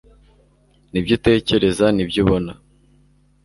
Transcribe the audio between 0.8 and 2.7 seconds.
Nibyo utekereza nibyo ubona